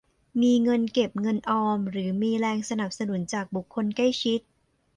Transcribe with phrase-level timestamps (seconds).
[0.41, 4.39] มีเงินเก็บเงินออมหรือมีแรงสนับสนุนจากบุคคลใกล้ชิด